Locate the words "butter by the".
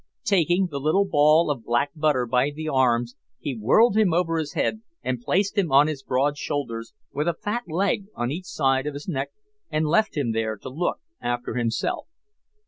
1.95-2.67